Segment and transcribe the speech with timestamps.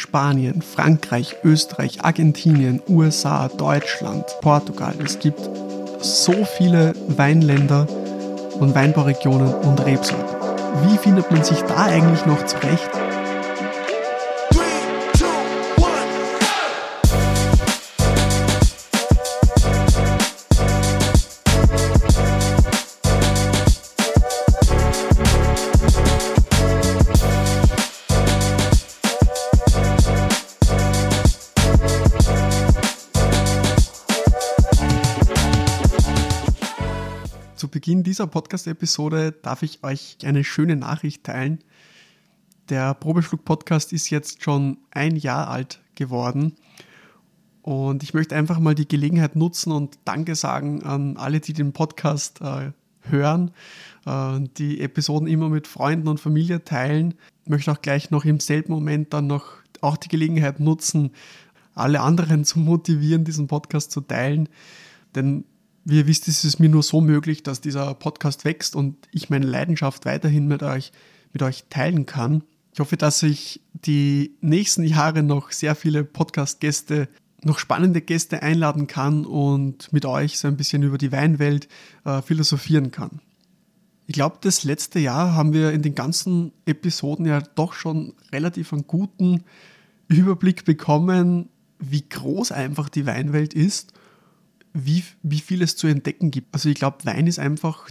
[0.00, 4.94] Spanien, Frankreich, Österreich, Argentinien, USA, Deutschland, Portugal.
[5.04, 5.38] Es gibt
[6.00, 7.86] so viele Weinländer
[8.58, 10.36] und Weinbauregionen und Rebsorten.
[10.86, 12.99] Wie findet man sich da eigentlich noch zurecht?
[38.20, 41.60] Dieser Podcast-Episode darf ich euch eine schöne Nachricht teilen.
[42.68, 46.54] Der Probeschluck-Podcast ist jetzt schon ein Jahr alt geworden.
[47.62, 51.72] Und ich möchte einfach mal die Gelegenheit nutzen und Danke sagen an alle, die den
[51.72, 52.72] Podcast äh,
[53.08, 53.52] hören,
[54.04, 57.14] äh, die Episoden immer mit Freunden und Familie teilen.
[57.44, 59.46] Ich möchte auch gleich noch im selben Moment dann noch
[59.80, 61.12] auch die Gelegenheit nutzen,
[61.74, 64.50] alle anderen zu motivieren, diesen Podcast zu teilen.
[65.14, 65.44] Denn
[65.84, 69.30] wie ihr wisst, ist es mir nur so möglich, dass dieser Podcast wächst und ich
[69.30, 70.92] meine Leidenschaft weiterhin mit euch,
[71.32, 72.42] mit euch teilen kann.
[72.72, 77.08] Ich hoffe, dass ich die nächsten Jahre noch sehr viele Podcast-Gäste,
[77.42, 81.68] noch spannende Gäste einladen kann und mit euch so ein bisschen über die Weinwelt
[82.04, 83.20] äh, philosophieren kann.
[84.06, 88.72] Ich glaube, das letzte Jahr haben wir in den ganzen Episoden ja doch schon relativ
[88.72, 89.44] einen guten
[90.08, 93.94] Überblick bekommen, wie groß einfach die Weinwelt ist
[94.72, 96.54] wie, wie viel es zu entdecken gibt.
[96.54, 97.90] Also ich glaube, Wein ist einfach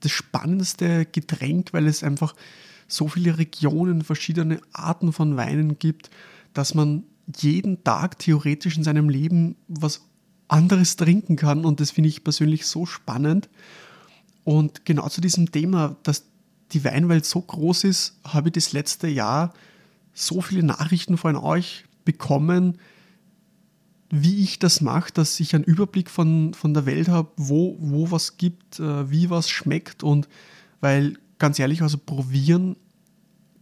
[0.00, 2.34] das spannendste Getränk, weil es einfach
[2.88, 6.10] so viele Regionen, verschiedene Arten von Weinen gibt,
[6.52, 7.04] dass man
[7.36, 10.02] jeden Tag theoretisch in seinem Leben was
[10.48, 11.64] anderes trinken kann.
[11.64, 13.48] Und das finde ich persönlich so spannend.
[14.42, 16.24] Und genau zu diesem Thema, dass
[16.72, 19.52] die Weinwelt so groß ist, habe ich das letzte Jahr
[20.12, 22.78] so viele Nachrichten von euch bekommen,
[24.10, 28.10] wie ich das mache, dass ich einen Überblick von, von der Welt habe, wo, wo
[28.10, 30.28] was gibt, äh, wie was schmeckt und
[30.80, 32.76] weil ganz ehrlich, also probieren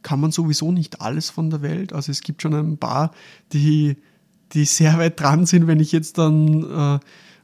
[0.02, 1.92] kann man sowieso nicht alles von der Welt.
[1.92, 3.12] Also es gibt schon ein paar,
[3.52, 3.96] die,
[4.52, 6.98] die sehr weit dran sind, wenn ich jetzt dann äh,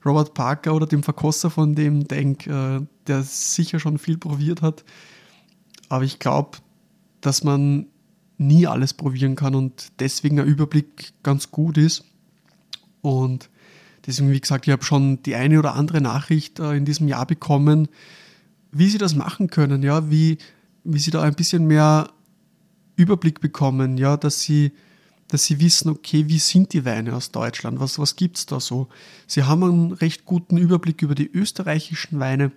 [0.07, 2.51] Robert Parker oder dem Verkosser von dem denke,
[2.81, 4.85] äh, der sicher schon viel probiert hat.
[5.89, 6.59] Aber ich glaube,
[7.21, 7.87] dass man
[8.39, 12.05] nie alles probieren kann und deswegen ein Überblick ganz gut ist.
[13.05, 13.51] Und
[14.07, 17.27] deswegen, wie gesagt, ich habe schon die eine oder andere Nachricht äh, in diesem Jahr
[17.27, 17.89] bekommen,
[18.73, 20.39] wie sie das machen können, ja, wie,
[20.85, 22.09] wie sie da ein bisschen mehr
[22.97, 24.73] Überblick bekommen, ja, dass sie,
[25.29, 28.59] dass sie wissen, okay, wie sind die Weine aus Deutschland, was, was gibt es da
[28.59, 28.89] so.
[29.27, 32.53] Sie haben einen recht guten Überblick über die österreichischen Weine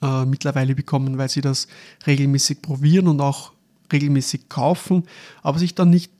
[0.00, 1.68] äh, mittlerweile bekommen, weil sie das
[2.06, 3.52] regelmäßig probieren und auch
[3.92, 5.02] regelmäßig kaufen,
[5.42, 6.10] aber sich dann nicht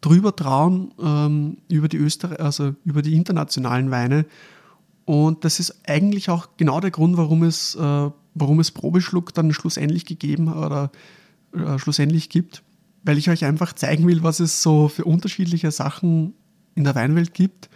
[0.00, 4.26] drüber trauen ähm, über die Österreich, also über die internationalen Weine.
[5.04, 9.52] Und das ist eigentlich auch genau der Grund, warum es, äh, warum es Probeschluck dann
[9.52, 10.90] schlussendlich gegeben oder
[11.52, 12.62] äh, schlussendlich gibt,
[13.02, 16.34] weil ich euch einfach zeigen will, was es so für unterschiedliche Sachen
[16.74, 17.68] in der Weinwelt gibt.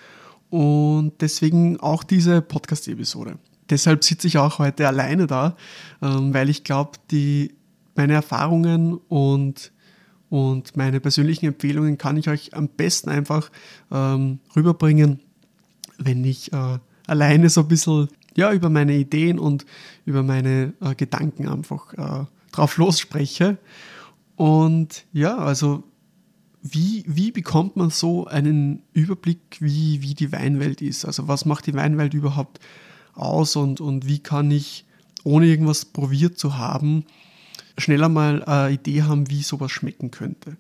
[0.51, 3.39] Und deswegen auch diese Podcast-Episode.
[3.71, 5.57] Deshalb sitze ich auch heute alleine da,
[6.03, 6.93] ähm, weil ich glaube,
[7.97, 9.73] meine Erfahrungen und
[10.31, 13.51] und meine persönlichen Empfehlungen kann ich euch am besten einfach
[13.93, 15.21] ähm, rüberbringen,
[15.99, 19.65] wenn ich äh, alleine so ein bisschen ja, über meine Ideen und
[20.05, 23.59] über meine äh, Gedanken einfach äh, drauf losspreche.
[24.37, 25.85] Und ja, also
[26.63, 31.05] wie, wie bekommt man so einen Überblick, wie, wie die Weinwelt ist?
[31.05, 32.59] Also was macht die Weinwelt überhaupt
[33.13, 34.87] aus und, und wie kann ich,
[35.25, 37.05] ohne irgendwas probiert zu haben,
[37.79, 40.57] schneller mal eine Idee haben, wie sowas schmecken könnte.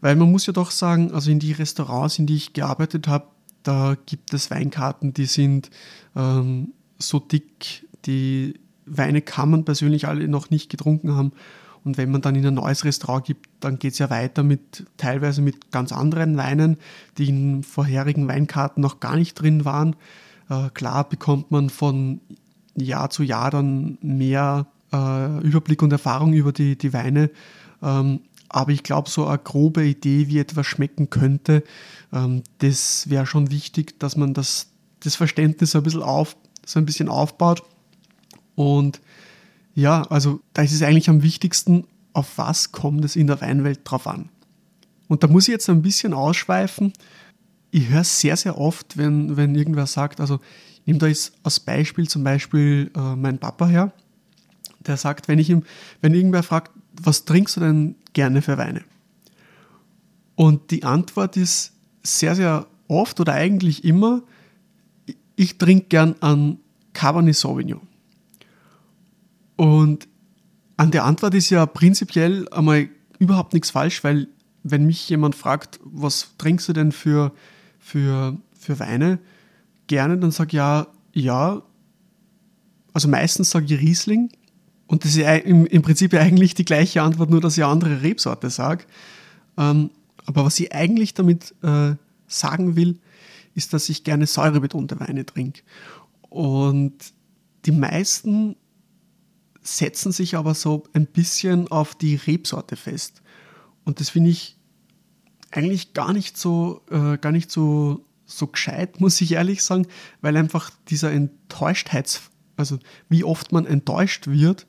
[0.00, 3.26] Weil man muss ja doch sagen, also in die Restaurants, in die ich gearbeitet habe,
[3.62, 5.70] da gibt es Weinkarten, die sind
[6.14, 8.54] ähm, so dick, die
[8.86, 11.32] Weine kann man persönlich alle noch nicht getrunken haben.
[11.84, 14.86] Und wenn man dann in ein neues Restaurant gibt, dann geht es ja weiter mit
[14.96, 16.78] teilweise mit ganz anderen Weinen,
[17.16, 19.96] die in vorherigen Weinkarten noch gar nicht drin waren.
[20.48, 22.20] Äh, klar bekommt man von
[22.76, 24.66] Jahr zu Jahr dann mehr
[24.96, 27.30] äh, Überblick und Erfahrung über die, die Weine.
[27.82, 31.62] Ähm, aber ich glaube, so eine grobe Idee, wie etwas schmecken könnte,
[32.12, 34.68] ähm, das wäre schon wichtig, dass man das,
[35.00, 37.62] das Verständnis so ein bisschen auf, so ein bisschen aufbaut.
[38.54, 39.00] Und
[39.74, 43.80] ja, also da ist es eigentlich am wichtigsten, auf was kommt es in der Weinwelt
[43.84, 44.30] drauf an.
[45.08, 46.92] Und da muss ich jetzt ein bisschen ausschweifen.
[47.70, 50.40] Ich höre sehr, sehr oft, wenn, wenn irgendwer sagt, also
[50.86, 53.92] nehme da jetzt als Beispiel zum Beispiel äh, mein Papa her
[54.86, 55.64] der sagt, wenn ich ihm,
[56.00, 58.82] wenn irgendwer fragt, was trinkst du denn gerne für Weine?
[60.34, 61.72] Und die Antwort ist
[62.02, 64.22] sehr, sehr oft oder eigentlich immer,
[65.34, 66.58] ich trinke gern an
[66.92, 67.80] Cabernet Sauvignon.
[69.56, 70.08] Und
[70.76, 74.28] an der Antwort ist ja prinzipiell einmal überhaupt nichts falsch, weil
[74.62, 77.32] wenn mich jemand fragt, was trinkst du denn für,
[77.78, 79.18] für, für Weine,
[79.86, 81.62] gerne, dann sage ich ja, ja,
[82.92, 84.30] also meistens sage ich Riesling.
[84.86, 88.02] Und das ist im, Prinzip ja eigentlich die gleiche Antwort, nur dass ich eine andere
[88.02, 88.84] Rebsorte sage.
[89.58, 89.90] Ähm,
[90.26, 91.94] aber was ich eigentlich damit äh,
[92.26, 92.98] sagen will,
[93.54, 95.62] ist, dass ich gerne säurebetonte Weine trinke.
[96.28, 96.94] Und
[97.64, 98.56] die meisten
[99.62, 103.22] setzen sich aber so ein bisschen auf die Rebsorte fest.
[103.84, 104.56] Und das finde ich
[105.50, 109.86] eigentlich gar nicht so, äh, gar nicht so, so gescheit, muss ich ehrlich sagen,
[110.20, 112.22] weil einfach dieser Enttäuschtheits,
[112.56, 112.78] also
[113.08, 114.66] wie oft man enttäuscht wird,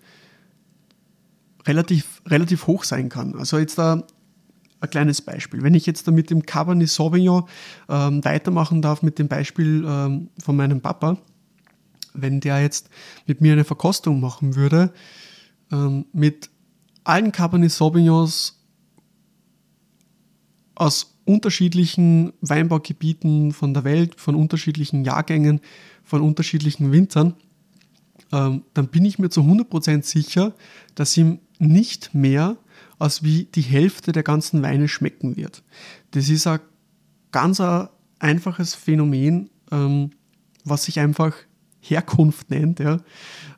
[1.67, 3.35] relativ, relativ hoch sein kann.
[3.35, 4.03] Also jetzt da
[4.79, 5.63] ein kleines Beispiel.
[5.63, 7.43] Wenn ich jetzt da mit dem Cabernet Sauvignon
[7.89, 11.17] ähm, weitermachen darf mit dem Beispiel ähm, von meinem Papa,
[12.13, 12.89] wenn der jetzt
[13.25, 14.93] mit mir eine Verkostung machen würde,
[15.71, 16.49] ähm, mit
[17.03, 18.59] allen Cabernet Sauvignons
[20.75, 25.59] aus unterschiedlichen Weinbaugebieten von der Welt, von unterschiedlichen Jahrgängen,
[26.03, 27.35] von unterschiedlichen Winzern,
[28.31, 30.53] ähm, dann bin ich mir zu 100% sicher,
[30.95, 32.57] dass ihm nicht mehr
[32.99, 35.63] als wie die Hälfte der ganzen Weine schmecken wird.
[36.11, 36.59] Das ist ein
[37.31, 37.61] ganz
[38.19, 40.11] einfaches Phänomen, ähm,
[40.63, 41.33] was sich einfach
[41.79, 42.79] Herkunft nennt.
[42.79, 42.95] Ja.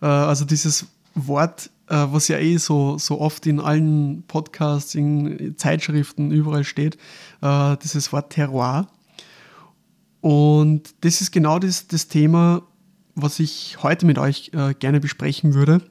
[0.01, 5.55] Äh, also dieses Wort, äh, was ja eh so, so oft in allen Podcasts, in
[5.57, 6.97] Zeitschriften, überall steht,
[7.41, 8.87] äh, dieses Wort Terroir.
[10.21, 12.63] Und das ist genau das, das Thema,
[13.15, 15.81] was ich heute mit euch gerne besprechen würde,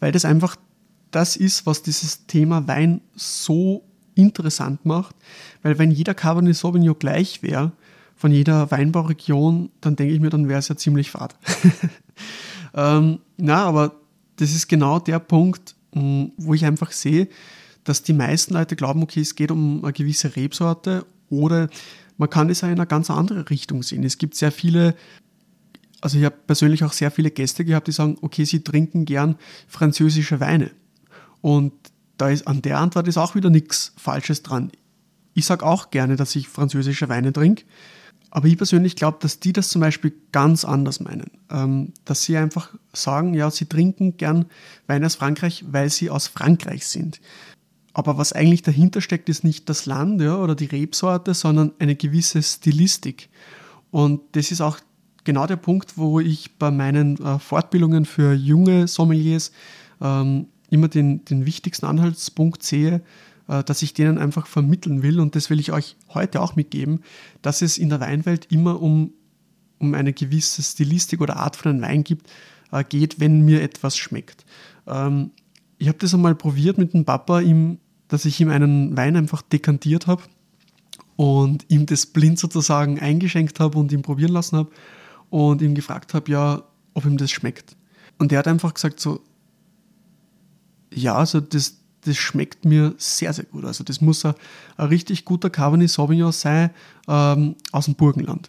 [0.00, 0.56] weil das einfach
[1.10, 5.14] das ist, was dieses Thema Wein so interessant macht,
[5.62, 7.72] weil wenn jeder Cabernet Sauvignon gleich wäre,
[8.16, 11.36] von jeder Weinbauregion, dann denke ich mir, dann wäre es ja ziemlich fad.
[12.74, 13.94] ähm, na, aber
[14.36, 17.28] das ist genau der Punkt, hm, wo ich einfach sehe,
[17.84, 21.68] dass die meisten Leute glauben, okay, es geht um eine gewisse Rebsorte oder
[22.16, 24.02] man kann es auch in eine ganz andere Richtung sehen.
[24.02, 24.94] Es gibt sehr viele,
[26.00, 29.36] also ich habe persönlich auch sehr viele Gäste gehabt, die sagen, okay, sie trinken gern
[29.68, 30.70] französische Weine.
[31.40, 31.72] Und
[32.16, 34.72] da ist an der Antwort ist auch wieder nichts Falsches dran.
[35.34, 37.64] Ich sage auch gerne, dass ich französische Weine trinke,
[38.30, 41.30] aber ich persönlich glaube, dass die das zum Beispiel ganz anders meinen.
[41.50, 44.46] Ähm, dass sie einfach sagen, ja, sie trinken gern
[44.86, 47.20] Weine aus Frankreich, weil sie aus Frankreich sind.
[47.92, 51.96] Aber was eigentlich dahinter steckt, ist nicht das Land ja, oder die Rebsorte, sondern eine
[51.96, 53.30] gewisse Stilistik.
[53.90, 54.78] Und das ist auch
[55.24, 59.52] genau der Punkt, wo ich bei meinen äh, Fortbildungen für junge Sommeliers
[60.02, 63.02] ähm, immer den, den wichtigsten Anhaltspunkt sehe,
[63.48, 65.20] äh, dass ich denen einfach vermitteln will.
[65.20, 67.02] Und das will ich euch heute auch mitgeben,
[67.42, 69.12] dass es in der Weinwelt immer um,
[69.78, 72.28] um eine gewisse Stilistik oder Art von einem Wein gibt,
[72.72, 74.44] äh, geht, wenn mir etwas schmeckt.
[74.86, 75.30] Ähm,
[75.78, 77.78] ich habe das einmal probiert mit dem Papa, ihm,
[78.08, 80.22] dass ich ihm einen Wein einfach dekantiert habe
[81.16, 84.70] und ihm das blind sozusagen eingeschenkt habe und ihm probieren lassen habe
[85.30, 86.62] und ihm gefragt habe, ja,
[86.94, 87.76] ob ihm das schmeckt.
[88.18, 89.20] Und er hat einfach gesagt so,
[90.92, 93.64] ja, also das, das schmeckt mir sehr, sehr gut.
[93.64, 94.34] Also das muss ein,
[94.76, 96.70] ein richtig guter Cabernet Sauvignon sein
[97.08, 98.48] ähm, aus dem Burgenland.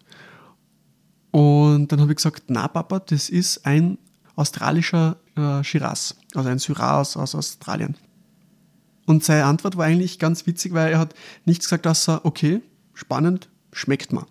[1.31, 3.97] Und dann habe ich gesagt, na Papa, das ist ein
[4.35, 7.95] australischer äh, Shiraz, also ein Syrah aus, aus Australien.
[9.05, 11.15] Und seine Antwort war eigentlich ganz witzig, weil er hat
[11.45, 12.61] nichts gesagt, außer, okay,
[12.93, 14.25] spannend, schmeckt mir.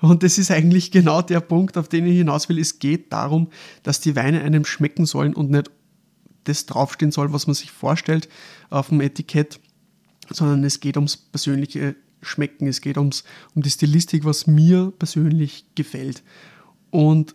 [0.00, 2.58] Und das ist eigentlich genau der Punkt, auf den ich hinaus will.
[2.58, 3.48] Es geht darum,
[3.82, 5.70] dass die Weine einem schmecken sollen und nicht
[6.44, 8.28] das draufstehen soll, was man sich vorstellt
[8.70, 9.60] auf dem Etikett,
[10.30, 15.66] sondern es geht ums persönliche Schmecken, es geht ums, um die Stilistik, was mir persönlich
[15.74, 16.22] gefällt.
[16.90, 17.34] Und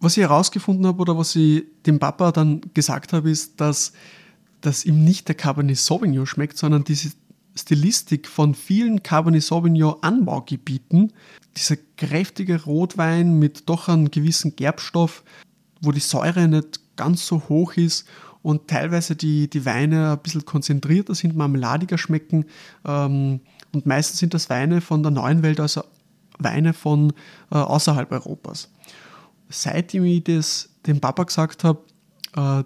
[0.00, 3.92] was ich herausgefunden habe oder was ich dem Papa dann gesagt habe, ist, dass,
[4.60, 7.12] dass ihm nicht der Cabernet Sauvignon schmeckt, sondern diese
[7.54, 11.12] Stilistik von vielen Cabernet Sauvignon Anbaugebieten,
[11.56, 15.22] dieser kräftige Rotwein mit doch einem gewissen Gerbstoff,
[15.82, 18.06] wo die Säure nicht ganz so hoch ist
[18.42, 22.46] und teilweise die, die Weine ein bisschen konzentrierter sind, marmeladiger schmecken.
[22.84, 23.40] Ähm,
[23.72, 25.82] und meistens sind das Weine von der neuen Welt, also
[26.38, 27.12] Weine von
[27.50, 28.70] äh, außerhalb Europas.
[29.48, 31.80] Seitdem ich das dem Papa gesagt habe,
[32.36, 32.64] äh,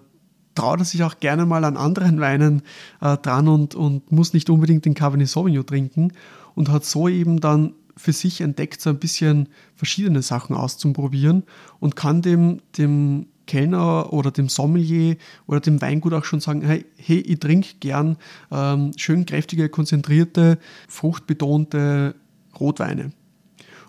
[0.55, 2.63] traut er sich auch gerne mal an anderen Weinen
[3.01, 6.13] äh, dran und, und muss nicht unbedingt den Cabernet Sauvignon trinken
[6.55, 11.43] und hat so eben dann für sich entdeckt, so ein bisschen verschiedene Sachen auszuprobieren
[11.79, 15.15] und kann dem, dem Kellner oder dem Sommelier
[15.47, 18.17] oder dem Weingut auch schon sagen, hey, hey ich trinke gern
[18.51, 22.15] ähm, schön kräftige, konzentrierte, fruchtbetonte
[22.59, 23.11] Rotweine.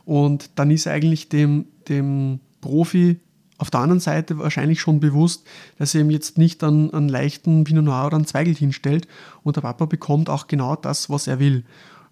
[0.05, 3.21] Und dann ist eigentlich dem, dem Profi
[3.59, 5.47] auf der anderen Seite wahrscheinlich schon bewusst,
[5.79, 9.09] dass er ihm jetzt nicht einen, einen leichten Pinot Noir oder einen Zweigel hinstellt
[9.43, 11.65] und der Papa bekommt auch genau das, was er will.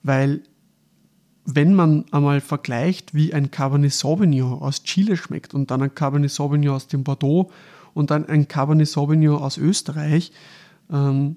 [0.02, 0.42] Weil
[1.46, 6.30] wenn man einmal vergleicht, wie ein Cabernet Sauvignon aus Chile schmeckt und dann ein Cabernet
[6.30, 7.50] Sauvignon aus dem Bordeaux
[7.94, 10.32] und dann ein Cabernet Sauvignon aus Österreich,
[10.90, 11.36] ähm,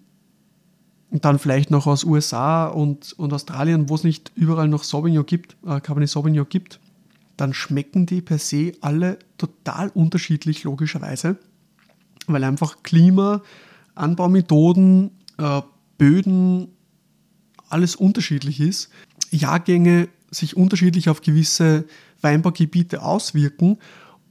[1.11, 5.25] und dann vielleicht noch aus USA und, und Australien, wo es nicht überall noch Sauvignon
[5.25, 6.79] gibt, äh, Cabernet Sauvignon gibt,
[7.35, 11.37] dann schmecken die per se alle total unterschiedlich, logischerweise,
[12.27, 13.41] weil einfach Klima,
[13.95, 15.61] Anbaumethoden, äh,
[15.97, 16.67] Böden,
[17.69, 18.89] alles unterschiedlich ist.
[19.31, 21.85] Jahrgänge sich unterschiedlich auf gewisse
[22.21, 23.77] Weinbaugebiete auswirken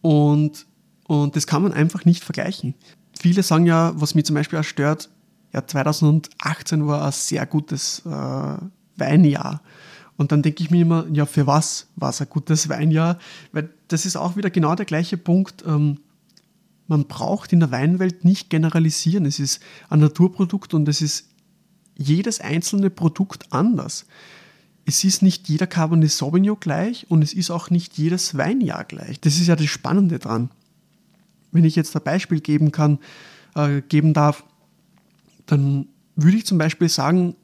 [0.01, 0.67] und,
[1.07, 2.75] und das kann man einfach nicht vergleichen.
[3.19, 5.11] Viele sagen ja, was mich zum Beispiel auch stört,
[5.53, 8.57] ja, 2018 war ein sehr gutes äh,
[8.97, 9.63] Weinjahr.
[10.17, 13.19] Und dann denke ich mir immer, ja, für was war es ein gutes Weinjahr?
[13.53, 15.65] Weil das ist auch wieder genau der gleiche Punkt.
[15.67, 16.01] Ähm,
[16.89, 19.27] man braucht in der Weinwelt nicht generalisieren.
[19.27, 21.29] Es ist ein Naturprodukt und es ist
[21.97, 24.07] jedes einzelne Produkt anders.
[24.89, 29.21] Es ist nicht jeder Cabernet Sauvignon gleich und es ist auch nicht jedes Weinjahr gleich.
[29.21, 30.49] Das ist ja das Spannende dran.
[31.53, 32.99] Wenn ich jetzt ein Beispiel geben kann,
[33.55, 34.45] äh, geben darf,
[35.45, 37.37] dann würde ich zum Beispiel sagen,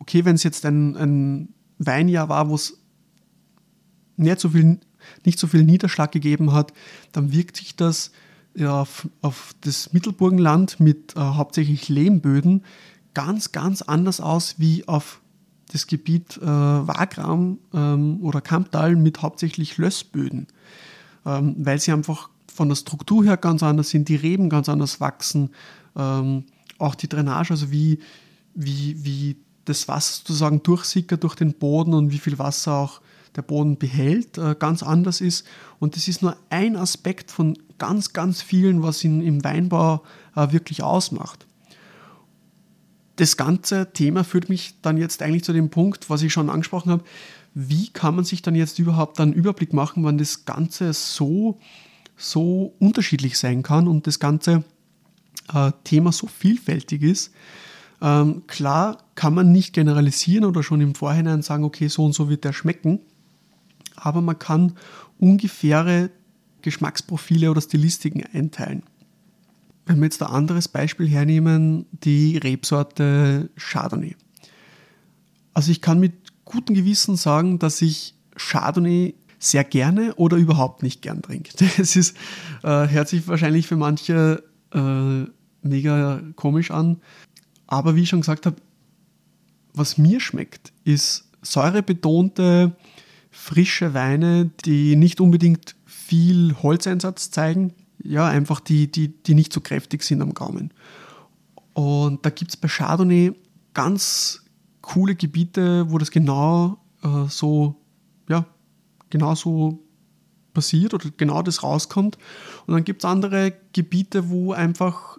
[0.00, 2.76] okay, wenn es jetzt ein, ein Weinjahr war, wo es
[4.16, 4.80] nicht so, viel,
[5.24, 6.72] nicht so viel Niederschlag gegeben hat,
[7.12, 8.10] dann wirkt sich das
[8.56, 12.64] ja, auf, auf das Mittelburgenland mit äh, hauptsächlich Lehmböden
[13.14, 15.20] ganz, ganz anders aus wie auf
[15.72, 20.46] das Gebiet äh, Wagram ähm, oder Kamptal mit hauptsächlich Lössböden,
[21.24, 25.00] ähm, weil sie einfach von der Struktur her ganz anders sind, die Reben ganz anders
[25.00, 25.50] wachsen,
[25.96, 26.44] ähm,
[26.78, 28.00] auch die Drainage, also wie,
[28.54, 33.00] wie, wie das Wasser sozusagen durchsickert durch den Boden und wie viel Wasser auch
[33.36, 35.46] der Boden behält, äh, ganz anders ist.
[35.78, 40.02] Und das ist nur ein Aspekt von ganz, ganz vielen, was ihn im Weinbau
[40.34, 41.46] äh, wirklich ausmacht.
[43.20, 46.90] Das ganze Thema führt mich dann jetzt eigentlich zu dem Punkt, was ich schon angesprochen
[46.90, 47.04] habe.
[47.52, 51.60] Wie kann man sich dann jetzt überhaupt einen Überblick machen, wann das Ganze so,
[52.16, 54.64] so unterschiedlich sein kann und das ganze
[55.52, 57.34] äh, Thema so vielfältig ist?
[58.00, 62.30] Ähm, klar kann man nicht generalisieren oder schon im Vorhinein sagen, okay, so und so
[62.30, 63.00] wird der schmecken,
[63.96, 64.72] aber man kann
[65.18, 66.08] ungefähre
[66.62, 68.82] Geschmacksprofile oder Stilistiken einteilen.
[69.86, 74.16] Wenn wir jetzt ein anderes Beispiel hernehmen, die Rebsorte Chardonnay.
[75.54, 76.12] Also ich kann mit
[76.44, 81.52] gutem Gewissen sagen, dass ich Chardonnay sehr gerne oder überhaupt nicht gern trinke.
[81.76, 82.16] Das ist,
[82.62, 85.24] äh, hört sich wahrscheinlich für manche äh,
[85.62, 87.00] mega komisch an.
[87.66, 88.56] Aber wie ich schon gesagt habe,
[89.72, 92.76] was mir schmeckt, ist säurebetonte,
[93.30, 97.72] frische Weine, die nicht unbedingt viel Holzeinsatz zeigen.
[98.02, 100.72] Ja, einfach die, die, die nicht so kräftig sind am Gaumen.
[101.74, 103.32] Und da gibt es bei Chardonnay
[103.74, 104.44] ganz
[104.80, 107.76] coole Gebiete, wo das genau äh, so,
[108.28, 108.46] ja,
[109.10, 109.78] genau so
[110.52, 112.18] passiert oder genau das rauskommt.
[112.66, 115.18] Und dann gibt es andere Gebiete, wo einfach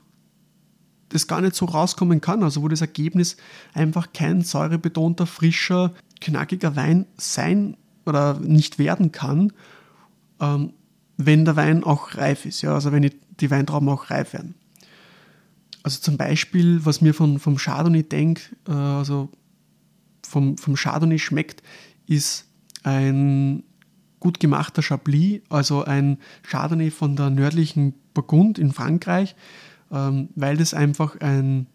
[1.09, 2.43] das gar nicht so rauskommen kann.
[2.43, 3.37] Also wo das Ergebnis
[3.73, 9.53] einfach kein säurebetonter, frischer, knackiger Wein sein oder nicht werden kann,
[10.39, 10.73] ähm,
[11.25, 12.61] wenn der Wein auch reif ist.
[12.61, 12.73] Ja?
[12.73, 13.09] Also wenn
[13.39, 14.55] die, Weintrauben auch reif werden.
[15.83, 19.29] Also zum Beispiel, was mir von, vom Chardonnay denke, äh, also
[20.23, 21.63] vom, vom Chardonnay schmeckt,
[22.07, 22.45] ist
[22.83, 23.63] ein
[24.19, 29.35] gut gemachter Chablis, also ein Chardonnay von der nördlichen Burgund in Frankreich,
[29.91, 31.67] ähm, weil das einfach ein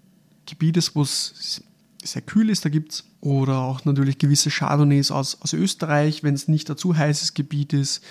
[0.46, 1.62] Gebiet ist, wo es
[2.04, 2.64] sehr kühl ist.
[2.64, 6.76] Da gibt es oder auch natürlich gewisse Chardonnays aus, aus Österreich, wenn es nicht ein
[6.76, 8.02] zu heißes Gebiet ist.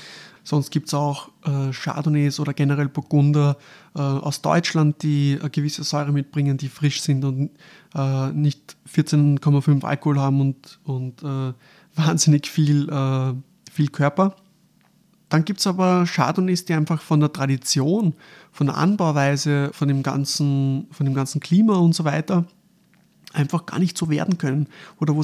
[0.46, 3.58] Sonst gibt es auch äh, Chardonnays oder generell Burgunder
[3.96, 7.50] äh, aus Deutschland, die eine gewisse Säure mitbringen, die frisch sind und
[7.96, 11.54] äh, nicht 14,5 Alkohol haben und, und äh,
[11.96, 13.34] wahnsinnig viel, äh,
[13.72, 14.36] viel Körper.
[15.30, 18.14] Dann gibt es aber Chardonnays, die einfach von der Tradition,
[18.52, 22.46] von der Anbauweise, von dem ganzen, von dem ganzen Klima und so weiter
[23.36, 24.68] einfach gar nicht so werden können.
[25.00, 25.22] Oder wo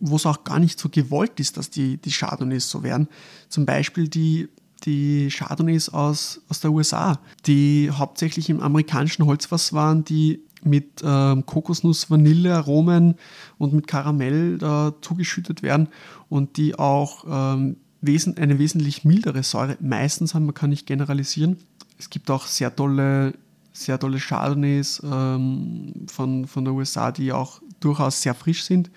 [0.00, 3.08] es auch gar nicht so gewollt ist, dass die, die Chardonnays so werden.
[3.48, 4.48] Zum Beispiel die,
[4.84, 11.46] die Chardonnays aus, aus der USA, die hauptsächlich im amerikanischen Holzfass waren, die mit ähm,
[11.46, 13.14] Kokosnuss, Vanille, Aromen
[13.58, 15.88] und mit Karamell äh, zugeschüttet werden
[16.28, 21.58] und die auch ähm, wesen eine wesentlich mildere Säure meistens haben, man kann nicht generalisieren,
[21.98, 23.34] es gibt auch sehr tolle,
[23.72, 28.90] sehr tolle Chardonnays ähm, von, von der USA, die auch durchaus sehr frisch sind.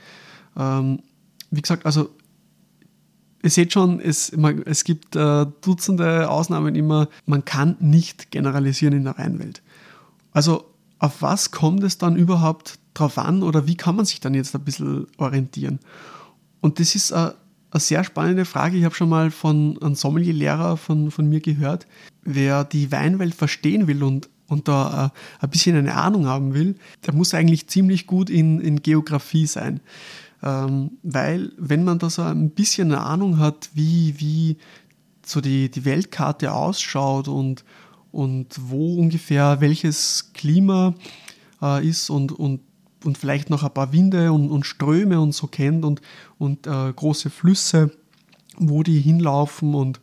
[0.58, 1.00] Ähm,
[1.50, 2.10] wie gesagt, also
[3.44, 4.32] ihr seht schon, es,
[4.66, 7.08] es gibt äh, Dutzende Ausnahmen immer.
[7.26, 9.62] Man kann nicht generalisieren in der Weinwelt.
[10.32, 10.66] Also
[11.00, 14.56] auf was kommt es dann überhaupt drauf an oder wie kann man sich dann jetzt
[14.56, 15.80] ein bisschen orientieren?
[16.62, 17.36] Und das ist eine,
[17.72, 18.78] eine sehr spannende Frage.
[18.78, 21.88] Ich habe schon mal von einem Sommelierlehrer von, von mir gehört,
[22.24, 26.76] wer die Weinwelt verstehen will und, und da äh, ein bisschen eine Ahnung haben will,
[27.06, 29.80] der muss eigentlich ziemlich gut in, in Geografie sein.
[30.44, 34.58] Ähm, weil wenn man da so ein bisschen eine Ahnung hat, wie, wie
[35.26, 37.64] so die, die Weltkarte ausschaut und,
[38.12, 40.96] und wo ungefähr welches Klima
[41.62, 42.62] äh, ist und, und,
[43.04, 46.02] und vielleicht noch ein paar Winde und, und Ströme und so kennt und,
[46.38, 47.92] und äh, große Flüsse,
[48.58, 50.00] wo die hinlaufen und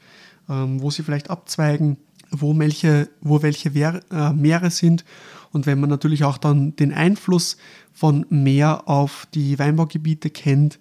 [0.49, 1.99] ähm, wo sie vielleicht abzweigen,
[2.31, 5.05] wo welche, wo welche Wehr, äh, Meere sind.
[5.51, 7.57] Und wenn man natürlich auch dann den Einfluss
[7.99, 10.79] von Meer auf die Weinbaugebiete kennt,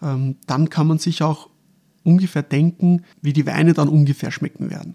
[0.00, 1.48] ähm, dann kann man sich auch
[2.04, 4.94] ungefähr denken, wie die Weine dann ungefähr schmecken werden.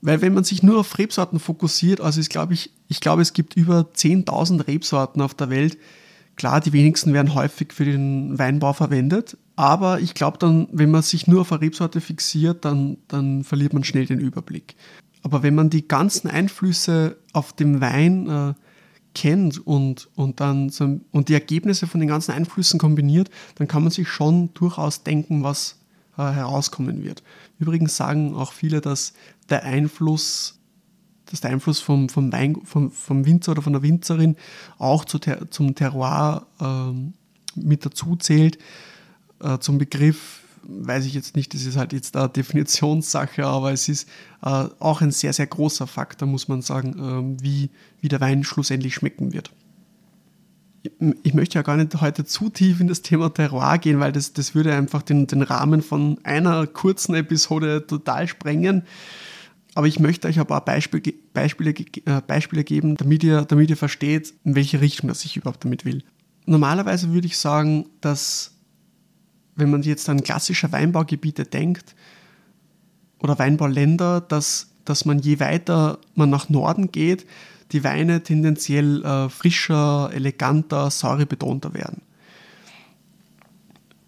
[0.00, 3.34] Weil wenn man sich nur auf Rebsorten fokussiert, also ich glaube, ich, ich glaube, es
[3.34, 5.76] gibt über 10.000 Rebsorten auf der Welt.
[6.36, 11.02] Klar, die wenigsten werden häufig für den Weinbau verwendet, aber ich glaube dann, wenn man
[11.02, 14.74] sich nur auf eine Rebsorte fixiert, dann, dann verliert man schnell den Überblick.
[15.22, 18.54] Aber wenn man die ganzen Einflüsse auf dem Wein äh,
[19.14, 23.82] kennt und, und dann so, und die Ergebnisse von den ganzen Einflüssen kombiniert, dann kann
[23.82, 25.78] man sich schon durchaus denken, was
[26.16, 27.22] äh, herauskommen wird.
[27.58, 29.14] Übrigens sagen auch viele, dass
[29.48, 30.58] der Einfluss,
[31.26, 34.36] dass der Einfluss vom, vom, Wein, vom, vom Winzer oder von der Winzerin
[34.78, 38.58] auch zu ter, zum Terroir äh, mit dazu zählt.
[39.40, 43.88] Äh, zum Begriff weiß ich jetzt nicht, das ist halt jetzt eine Definitionssache, aber es
[43.88, 44.08] ist
[44.42, 48.44] äh, auch ein sehr, sehr großer Faktor, muss man sagen, äh, wie, wie der Wein
[48.44, 49.50] schlussendlich schmecken wird.
[51.22, 54.34] Ich möchte ja gar nicht heute zu tief in das Thema Terroir gehen, weil das,
[54.34, 58.82] das würde einfach den, den Rahmen von einer kurzen Episode total sprengen.
[59.74, 63.76] Aber ich möchte euch ein paar Beispiel, Beispiele, äh, Beispiele geben, damit ihr, damit ihr
[63.76, 66.04] versteht, in welche Richtung das ich überhaupt damit will.
[66.46, 68.53] Normalerweise würde ich sagen, dass
[69.56, 71.94] wenn man jetzt an klassische Weinbaugebiete denkt
[73.20, 77.26] oder Weinbauländer, dass, dass man je weiter man nach Norden geht,
[77.72, 82.02] die Weine tendenziell äh, frischer, eleganter, säurebetonter werden.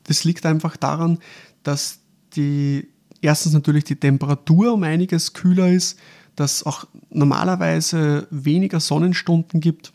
[0.04, 1.18] Das liegt einfach daran,
[1.62, 1.98] dass
[2.35, 2.88] die
[3.20, 5.98] erstens natürlich die Temperatur um einiges kühler ist,
[6.37, 9.92] dass auch normalerweise weniger Sonnenstunden gibt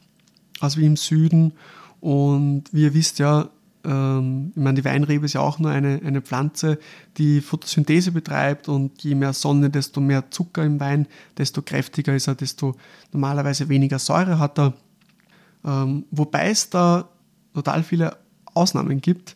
[0.59, 1.53] als wie im Süden.
[1.99, 3.49] Und wie ihr wisst ja,
[3.84, 6.80] ähm, ich meine, die Weinrebe ist ja auch nur eine, eine Pflanze,
[7.17, 12.28] die Photosynthese betreibt und je mehr Sonne, desto mehr Zucker im Wein, desto kräftiger ist
[12.28, 12.76] er, desto
[13.12, 14.74] normalerweise weniger Säure hat er.
[15.65, 17.10] Ähm, wobei es da
[17.54, 18.17] total viele
[18.54, 19.36] Ausnahmen gibt.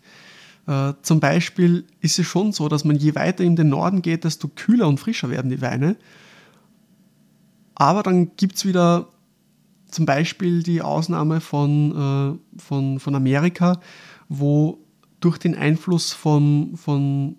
[0.68, 4.24] Äh, zum Beispiel ist es schon so, dass man je weiter in den Norden geht,
[4.24, 5.96] desto kühler und frischer werden die Weine.
[7.76, 9.10] Aber dann gibt es wieder
[9.90, 13.80] zum Beispiel die Ausnahme von, äh, von, von Amerika,
[14.30, 14.80] wo
[15.20, 17.36] durch den Einfluss von, von,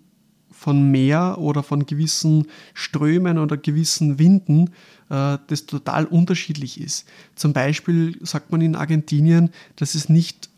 [0.51, 4.71] von Meer oder von gewissen Strömen oder gewissen Winden
[5.09, 7.07] äh, das total unterschiedlich ist.
[7.35, 10.49] Zum Beispiel sagt man in Argentinien, dass es nicht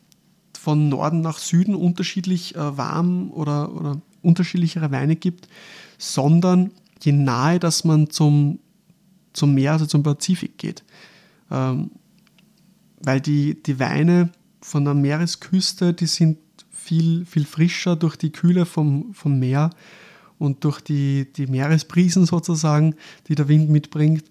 [0.59, 5.47] von Norden nach Süden unterschiedlich äh, warm oder, oder unterschiedlichere Weine gibt,
[5.97, 8.59] sondern je nahe, dass man zum,
[9.33, 10.83] zum Meer, also zum Pazifik geht.
[11.51, 11.91] Ähm,
[13.01, 14.29] weil die, die Weine
[14.69, 16.37] von der Meeresküste, die sind
[16.69, 19.71] viel, viel frischer durch die Kühle vom, vom Meer
[20.37, 22.95] und durch die, die Meeresbrisen sozusagen,
[23.27, 24.25] die der Wind mitbringt.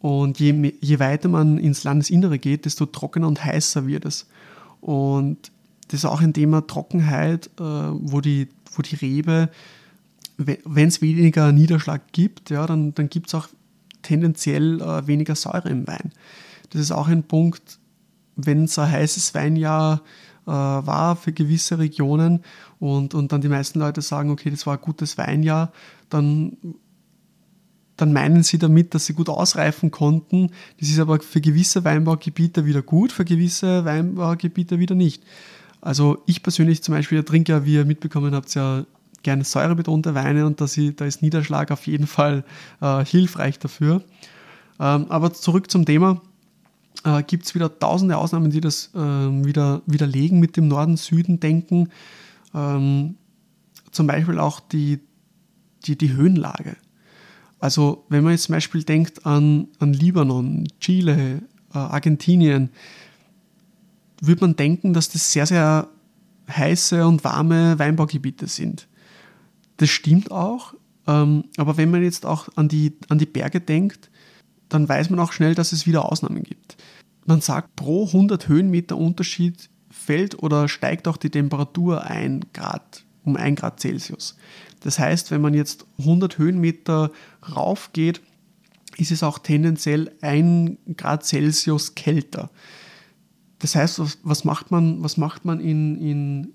[0.00, 4.26] Und je, je weiter man ins Landesinnere geht, desto trockener und heißer wird es.
[4.80, 5.52] Und
[5.88, 9.50] das ist auch ein Thema Trockenheit, äh, wo, die, wo die Rebe,
[10.36, 13.48] wenn es weniger Niederschlag gibt, ja, dann, dann gibt es auch
[14.02, 16.10] tendenziell äh, weniger Säure im Wein.
[16.70, 17.78] Das ist auch ein Punkt,
[18.36, 20.02] wenn es ein heißes Weinjahr
[20.46, 22.44] äh, war für gewisse Regionen
[22.78, 25.72] und, und dann die meisten Leute sagen, okay, das war ein gutes Weinjahr,
[26.08, 26.56] dann,
[27.96, 30.50] dann meinen sie damit, dass sie gut ausreifen konnten.
[30.78, 35.22] Das ist aber für gewisse Weinbaugebiete wieder gut, für gewisse Weinbaugebiete wieder nicht.
[35.80, 38.84] Also ich persönlich zum Beispiel trinke ja, wie ihr mitbekommen habt, ja
[39.22, 40.64] gerne säurebetonte Weine und da
[41.04, 42.44] ist Niederschlag auf jeden Fall
[42.80, 44.02] äh, hilfreich dafür.
[44.78, 46.20] Ähm, aber zurück zum Thema
[47.04, 51.90] äh, gibt es wieder tausende Ausnahmen, die das äh, wieder widerlegen mit dem Norden-Süden-Denken.
[52.54, 53.16] Ähm,
[53.90, 55.00] zum Beispiel auch die,
[55.84, 56.76] die, die Höhenlage.
[57.58, 62.70] Also wenn man jetzt zum Beispiel denkt an, an Libanon, Chile, äh, Argentinien,
[64.20, 65.88] würde man denken, dass das sehr, sehr
[66.48, 68.86] heiße und warme Weinbaugebiete sind.
[69.78, 70.74] Das stimmt auch,
[71.06, 74.10] ähm, aber wenn man jetzt auch an die, an die Berge denkt,
[74.68, 76.76] dann weiß man auch schnell, dass es wieder Ausnahmen gibt.
[77.24, 83.36] Man sagt, pro 100 Höhenmeter Unterschied fällt oder steigt auch die Temperatur ein Grad, um
[83.36, 84.36] 1 Grad Celsius.
[84.80, 87.10] Das heißt, wenn man jetzt 100 Höhenmeter
[87.54, 88.20] rauf geht,
[88.96, 92.50] ist es auch tendenziell 1 Grad Celsius kälter.
[93.58, 96.52] Das heißt, was, macht man, was macht man in, in,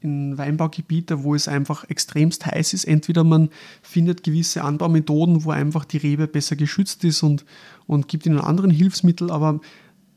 [0.00, 2.84] in Weinbaugebiete, wo es einfach extremst heiß ist?
[2.84, 3.50] Entweder man
[3.82, 7.44] findet gewisse Anbaumethoden, wo einfach die Rebe besser geschützt ist und,
[7.86, 9.60] und gibt ihnen anderen Hilfsmittel, aber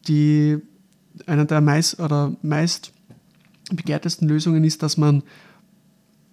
[0.08, 0.58] die,
[1.26, 2.94] einer der meist, oder meist
[3.72, 5.24] begehrtesten Lösungen ist, dass man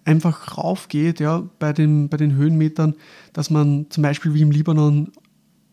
[0.03, 2.95] einfach raufgeht, ja, bei den, bei den Höhenmetern,
[3.33, 5.11] dass man zum Beispiel wie im Libanon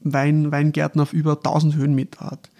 [0.00, 2.50] Wein, Weingärten auf über 1000 Höhenmeter hat.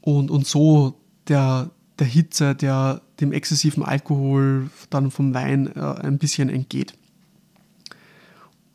[0.00, 6.18] Und, und so der, der Hitze, der dem exzessiven Alkohol dann vom Wein äh, ein
[6.18, 6.94] bisschen entgeht.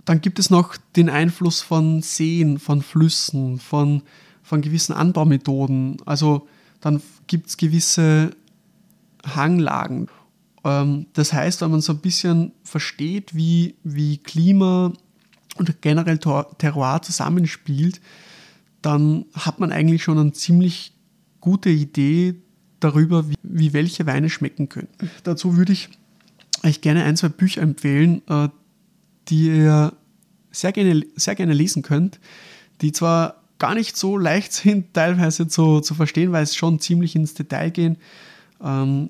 [0.06, 4.04] Dann gibt es noch den Einfluss von Seen, von Flüssen, von,
[4.42, 5.98] von gewissen Anbaumethoden.
[6.06, 6.48] Also
[6.80, 8.32] dann gibt es gewisse
[9.26, 10.08] Hanglagen.
[10.64, 14.94] Ähm, das heißt, wenn man so ein bisschen versteht, wie, wie Klima
[15.58, 18.00] und generell Terroir zusammenspielt,
[18.82, 20.94] dann hat man eigentlich schon eine ziemlich
[21.42, 22.36] gute Idee
[22.80, 24.90] darüber, wie, wie welche Weine schmecken können.
[25.24, 25.90] Dazu würde ich
[26.64, 28.50] euch gerne ein, zwei Bücher empfehlen, äh,
[29.30, 29.94] die ihr
[30.52, 32.20] sehr gerne, sehr gerne lesen könnt,
[32.82, 37.16] die zwar gar nicht so leicht sind, teilweise zu, zu verstehen, weil es schon ziemlich
[37.16, 37.98] ins Detail gehen,
[38.64, 39.10] ähm,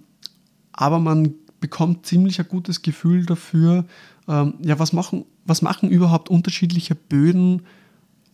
[0.71, 3.85] aber man bekommt ziemlich ein gutes Gefühl dafür,
[4.27, 7.63] ähm, ja, was machen, was machen überhaupt unterschiedliche Böden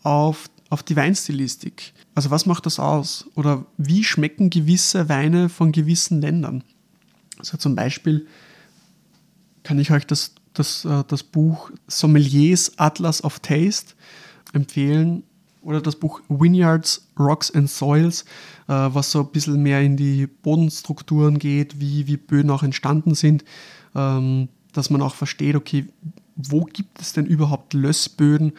[0.02, 1.94] auf, auf die Weinstilistik?
[2.16, 3.28] Also was macht das aus?
[3.36, 6.64] Oder wie schmecken gewisse Weine von gewissen Ländern?
[7.38, 8.28] Also zum Beispiel
[9.62, 13.94] kann ich euch das, das, äh, das Buch Sommeliers Atlas of Taste
[14.52, 15.24] empfehlen
[15.62, 18.24] oder das Buch Vineyards, Rocks and Soils,
[18.68, 23.16] äh, was so ein bisschen mehr in die Bodenstrukturen geht, wie, wie Böden auch entstanden
[23.16, 23.46] sind,
[23.96, 25.86] ähm, dass man auch versteht, okay,
[26.36, 28.54] wo gibt es denn überhaupt Lössböden?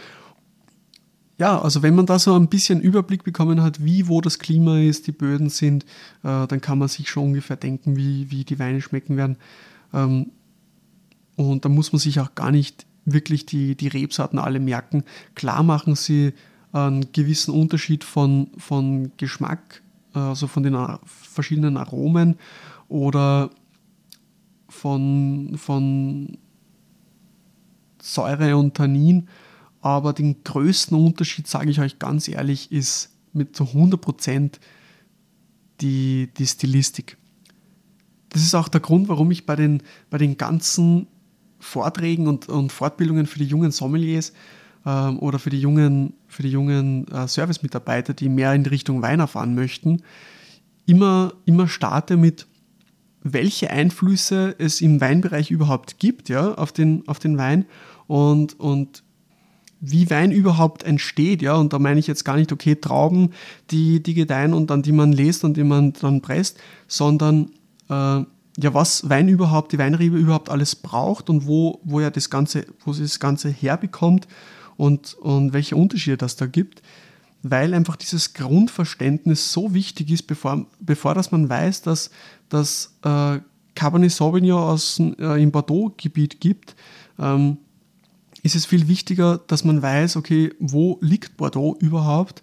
[1.36, 4.78] Ja, also wenn man da so ein bisschen Überblick bekommen hat, wie, wo das Klima
[4.78, 5.84] ist, die Böden sind,
[6.22, 9.36] äh, dann kann man sich schon ungefähr denken, wie, wie die Weine schmecken werden.
[9.92, 10.30] Ähm,
[11.36, 15.02] und da muss man sich auch gar nicht wirklich die, die Rebsorten alle merken.
[15.34, 16.32] Klar machen sie
[16.72, 22.36] einen gewissen Unterschied von, von Geschmack, also von den verschiedenen Aromen
[22.88, 23.50] oder
[24.68, 26.38] von, von
[28.00, 29.28] Säure und Tannin.
[29.84, 34.52] Aber den größten Unterschied, sage ich euch ganz ehrlich, ist mit zu 100%
[35.82, 37.18] die, die Stilistik.
[38.30, 41.06] Das ist auch der Grund, warum ich bei den, bei den ganzen
[41.58, 44.32] Vorträgen und, und Fortbildungen für die jungen Sommeliers
[44.86, 49.20] ähm, oder für die jungen, für die jungen äh, Servicemitarbeiter, die mehr in Richtung Wein
[49.20, 50.02] erfahren möchten,
[50.86, 52.46] immer, immer starte mit,
[53.22, 57.66] welche Einflüsse es im Weinbereich überhaupt gibt, ja, auf den, auf den Wein
[58.06, 59.03] und, und
[59.86, 63.30] wie Wein überhaupt entsteht, ja, und da meine ich jetzt gar nicht, okay, Trauben,
[63.70, 67.50] die, die gedeihen und dann die man lest und die man dann presst, sondern
[67.90, 68.24] äh,
[68.56, 72.66] ja, was Wein überhaupt, die Weinrebe überhaupt alles braucht und wo, wo er das Ganze,
[72.84, 74.26] wo sie das Ganze herbekommt
[74.76, 76.82] und, und welche Unterschiede das da gibt,
[77.42, 82.10] weil einfach dieses Grundverständnis so wichtig ist, bevor, bevor dass man weiß, dass
[82.48, 83.38] das äh,
[83.74, 86.74] Cabernet Sauvignon aus, äh, im Bordeaux-Gebiet gibt,
[87.18, 87.58] ähm,
[88.44, 92.42] ist es viel wichtiger, dass man weiß, okay, wo liegt Bordeaux überhaupt?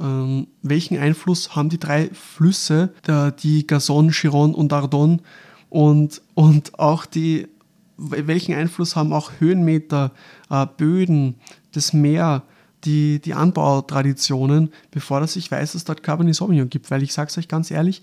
[0.00, 5.18] Ähm, welchen Einfluss haben die drei Flüsse, der, die Gazon, Chiron und Ardonne
[5.70, 7.46] und, und auch die,
[7.96, 10.10] welchen Einfluss haben auch Höhenmeter,
[10.50, 11.36] äh, Böden,
[11.72, 12.42] das Meer,
[12.84, 16.90] die, die Anbautraditionen, bevor dass ich weiß, dass dort Cabernet Sauvignon gibt.
[16.90, 18.02] Weil ich sage es euch ganz ehrlich,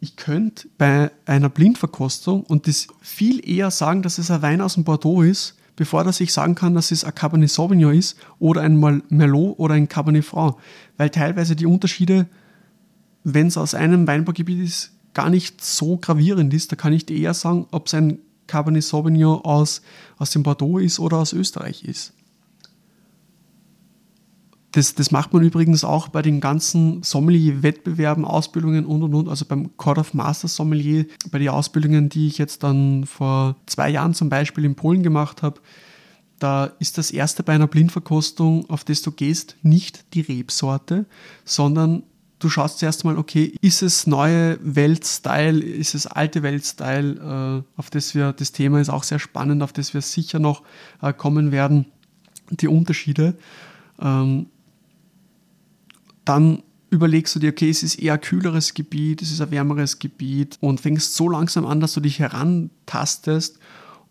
[0.00, 4.74] ich könnte bei einer Blindverkostung und das viel eher sagen, dass es ein Wein aus
[4.74, 8.62] dem Bordeaux ist, bevor dass ich sagen kann, dass es ein Cabernet Sauvignon ist oder
[8.62, 10.56] ein Merlot oder ein Cabernet Franc.
[10.96, 12.26] Weil teilweise die Unterschiede,
[13.22, 16.72] wenn es aus einem Weinbaugebiet ist, gar nicht so gravierend ist.
[16.72, 19.82] Da kann ich dir eher sagen, ob es ein Cabernet Sauvignon aus,
[20.18, 22.12] aus dem Bordeaux ist oder aus Österreich ist.
[24.76, 29.26] Das, das macht man übrigens auch bei den ganzen Sommelier-Wettbewerben, Ausbildungen und und und.
[29.26, 33.88] Also beim Court of Master Sommelier, bei den Ausbildungen, die ich jetzt dann vor zwei
[33.88, 35.62] Jahren zum Beispiel in Polen gemacht habe,
[36.38, 41.06] da ist das erste bei einer Blindverkostung, auf das du gehst, nicht die Rebsorte,
[41.46, 42.02] sondern
[42.38, 47.88] du schaust zuerst mal, okay, ist es neue Weltstyle, ist es alte Weltstyle, äh, auf
[47.88, 50.64] das wir, das Thema ist auch sehr spannend, auf das wir sicher noch
[51.00, 51.86] äh, kommen werden,
[52.50, 53.38] die Unterschiede.
[53.98, 54.48] Ähm,
[56.26, 59.98] dann überlegst du dir, okay, es ist eher ein kühleres Gebiet, es ist ein wärmeres
[59.98, 63.58] Gebiet und fängst so langsam an, dass du dich herantastest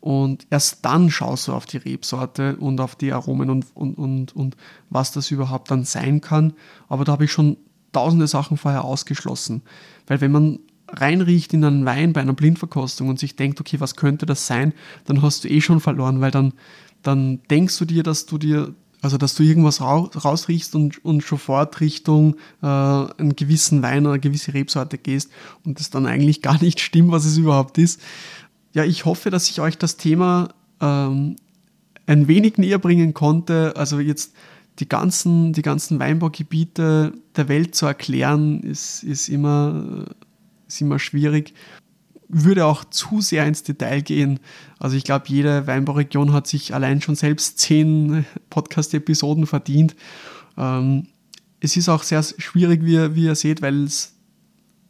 [0.06, 4.36] und erst dann schaust du auf die Rebsorte und auf die Aromen und, und, und,
[4.36, 4.56] und
[4.90, 6.54] was das überhaupt dann sein kann.
[6.88, 7.58] Aber da habe ich schon
[7.92, 9.64] tausende Sachen vorher ausgeschlossen.
[10.06, 13.96] Weil wenn man reinriecht in einen Wein bei einer Blindverkostung und sich denkt, okay, was
[13.96, 14.74] könnte das sein,
[15.06, 16.54] dann hast du eh schon verloren, weil dann,
[17.02, 21.80] dann denkst du dir, dass du dir, also dass du irgendwas rausriechst und, und sofort
[21.82, 25.32] Richtung äh, einen gewissen Wein oder eine gewisse Rebsorte gehst
[25.64, 28.02] und das dann eigentlich gar nicht stimmt, was es überhaupt ist.
[28.74, 30.50] Ja, ich hoffe, dass ich euch das Thema
[30.82, 31.36] ähm,
[32.08, 33.74] ein wenig näher bringen konnte.
[33.76, 34.34] Also jetzt
[34.80, 40.06] die ganzen, die ganzen Weinbaugebiete der Welt zu erklären, ist, ist, immer,
[40.68, 41.54] ist immer schwierig.
[42.28, 44.40] Würde auch zu sehr ins Detail gehen.
[44.80, 49.96] Also ich glaube, jede Weinbauregion hat sich allein schon selbst zehn Podcast-Episoden verdient.
[50.58, 51.08] Ähm,
[51.60, 54.14] es ist auch sehr schwierig, wie, wie ihr seht, weil es,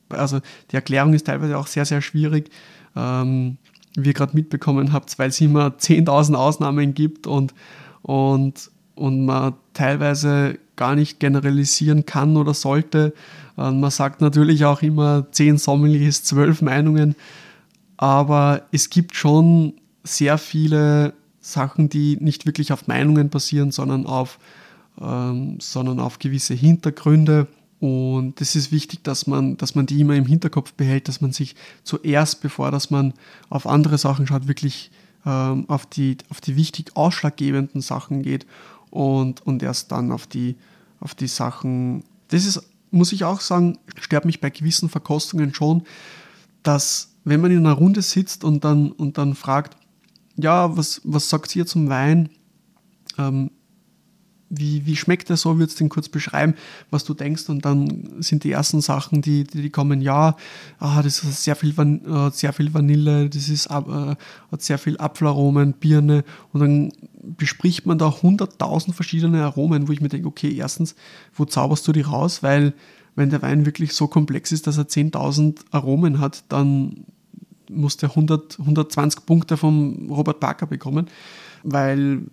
[0.10, 0.40] also
[0.72, 2.50] die Erklärung ist teilweise auch sehr, sehr schwierig.
[2.96, 3.58] Ähm,
[3.96, 7.54] wie ihr gerade mitbekommen habt, weil es immer 10.000 Ausnahmen gibt und,
[8.02, 13.14] und, und man teilweise gar nicht generalisieren kann oder sollte.
[13.56, 17.16] Man sagt natürlich auch immer 10 Sommeliers, 12 Meinungen,
[17.98, 24.40] aber es gibt schon sehr viele Sachen, die nicht wirklich auf Meinungen basieren, sondern auf,
[25.00, 27.48] ähm, sondern auf gewisse Hintergründe.
[27.80, 31.34] Und es ist wichtig, dass man, dass man die immer im Hinterkopf behält, dass man
[31.34, 33.14] sich zuerst, bevor dass man
[33.50, 34.92] auf andere Sachen schaut, wirklich
[35.26, 38.46] ähm, auf, die, auf die wichtig ausschlaggebenden Sachen geht
[38.96, 40.56] und, und erst dann auf die,
[41.00, 42.04] auf die Sachen.
[42.30, 45.84] Das ist, muss ich auch sagen, stört mich bei gewissen Verkostungen schon,
[46.64, 49.76] dass wenn man in einer Runde sitzt und dann, und dann fragt,
[50.38, 52.30] ja, was, was sagt ihr zum Wein?
[53.18, 53.52] Ähm,
[54.50, 56.56] wie, wie schmeckt der so, würdest du den kurz beschreiben,
[56.92, 57.50] was du denkst?
[57.50, 60.36] Und dann sind die ersten Sachen, die, die, die kommen, ja,
[60.80, 64.78] ah, das ist sehr viel, Van, äh, sehr viel Vanille, das ist, äh, hat sehr
[64.78, 66.24] viel Apfelaromen, Birne.
[66.54, 70.96] Und dann bespricht man da hunderttausend verschiedene Aromen, wo ich mir denke, okay, erstens,
[71.34, 72.74] wo zauberst du die raus, weil
[73.16, 77.06] wenn der Wein wirklich so komplex ist, dass er 10.000 Aromen hat, dann
[77.70, 81.08] muss der 100, 120 Punkte vom Robert Parker bekommen,
[81.64, 82.26] weil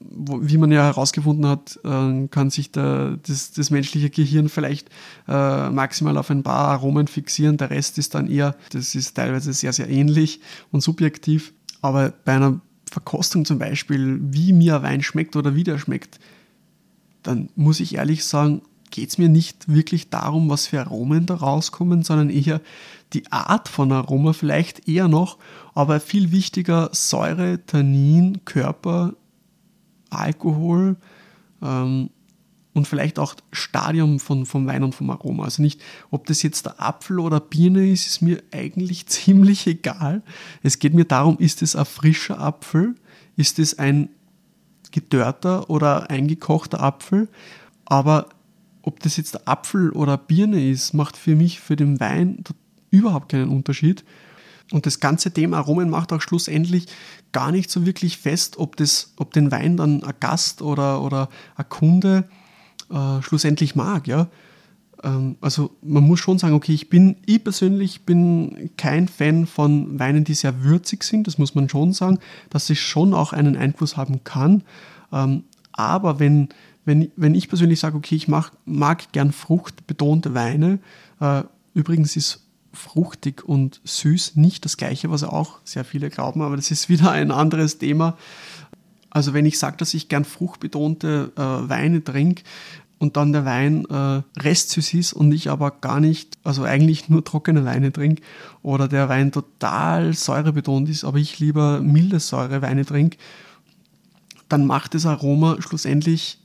[0.00, 4.88] wie man ja herausgefunden hat, äh, kann sich der, das, das menschliche Gehirn vielleicht
[5.28, 7.58] äh, maximal auf ein paar Aromen fixieren.
[7.58, 10.40] Der Rest ist dann eher, das ist teilweise sehr, sehr ähnlich
[10.72, 11.52] und subjektiv.
[11.82, 12.60] Aber bei einer
[12.90, 16.18] Verkostung zum Beispiel, wie mir ein Wein schmeckt oder wie der schmeckt,
[17.22, 21.34] dann muss ich ehrlich sagen, geht es mir nicht wirklich darum, was für Aromen da
[21.34, 22.60] rauskommen, sondern eher
[23.12, 25.38] die Art von Aroma vielleicht eher noch,
[25.74, 29.14] aber viel wichtiger Säure, Tannin, Körper,
[30.10, 30.96] Alkohol
[31.62, 32.10] ähm,
[32.72, 35.44] und vielleicht auch Stadium von, vom Wein und vom Aroma.
[35.44, 40.22] Also nicht, ob das jetzt der Apfel oder Birne ist, ist mir eigentlich ziemlich egal.
[40.62, 42.94] Es geht mir darum, ist es ein frischer Apfel?
[43.36, 44.10] Ist es ein
[44.92, 47.28] gedörrter oder eingekochter Apfel?
[47.84, 48.28] Aber
[48.82, 52.44] ob das jetzt der Apfel oder Birne ist, macht für mich für den Wein
[52.90, 54.04] überhaupt keinen Unterschied.
[54.72, 56.86] Und das ganze Thema Aromen macht auch schlussendlich
[57.32, 61.28] gar nicht so wirklich fest, ob, das, ob den Wein dann ein Gast oder, oder
[61.56, 62.28] ein Kunde
[62.90, 64.06] äh, schlussendlich mag.
[64.06, 64.28] Ja?
[65.02, 69.98] Ähm, also man muss schon sagen, okay, ich bin, ich persönlich bin kein Fan von
[69.98, 72.18] Weinen, die sehr würzig sind, das muss man schon sagen,
[72.50, 74.62] dass es schon auch einen Einfluss haben kann.
[75.12, 76.48] Ähm, aber wenn,
[76.84, 80.78] wenn, wenn ich persönlich sage, okay, ich mag, mag gern fruchtbetonte Weine,
[81.20, 81.42] äh,
[81.74, 86.70] übrigens ist fruchtig und süß nicht das gleiche, was auch sehr viele glauben, aber das
[86.70, 88.16] ist wieder ein anderes Thema.
[89.10, 92.44] Also wenn ich sage, dass ich gern fruchtbetonte äh, Weine trinke
[92.98, 97.24] und dann der Wein äh, restsüß ist und ich aber gar nicht, also eigentlich nur
[97.24, 98.22] trockene Weine trinke
[98.62, 103.18] oder der Wein total säurebetont ist, aber ich lieber milde Säureweine trinke,
[104.48, 106.38] dann macht das Aroma schlussendlich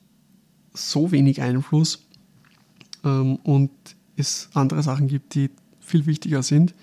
[0.74, 2.08] so wenig Einfluss
[3.04, 3.72] ähm, und
[4.16, 5.52] es andere Sachen gibt, die
[5.86, 6.74] viel wichtiger sind.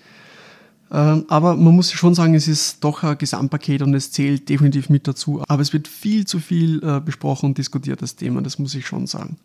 [0.91, 4.89] Ähm, aber man muss schon sagen, es ist doch ein Gesamtpaket und es zählt definitiv
[4.89, 5.43] mit dazu.
[5.47, 8.85] Aber es wird viel zu viel äh, besprochen und diskutiert, das Thema, das muss ich
[8.85, 9.37] schon sagen.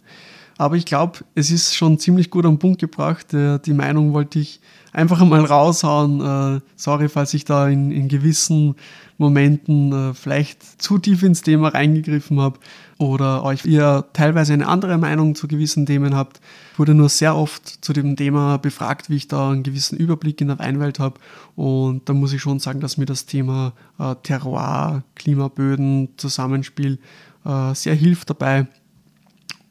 [0.59, 3.33] Aber ich glaube, es ist schon ziemlich gut am Punkt gebracht.
[3.33, 4.61] Äh, die Meinung wollte ich
[4.92, 6.57] einfach mal raushauen.
[6.57, 8.75] Äh, sorry, falls ich da in, in gewissen
[9.16, 12.61] Momenten vielleicht zu tief ins Thema reingegriffen habe
[12.98, 16.40] oder euch ihr teilweise eine andere Meinung zu gewissen Themen habt.
[16.72, 20.40] Ich wurde nur sehr oft zu dem Thema befragt, wie ich da einen gewissen Überblick
[20.40, 21.20] in der Weinwelt habe.
[21.54, 26.98] Und da muss ich schon sagen, dass mir das Thema äh, Terroir, Klimaböden, Zusammenspiel
[27.44, 28.66] äh, sehr hilft dabei